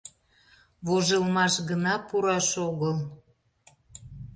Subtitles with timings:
[0.85, 2.95] Вожылмаш гына пураш огыл.